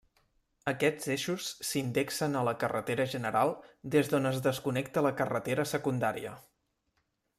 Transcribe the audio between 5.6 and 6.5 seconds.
secundària.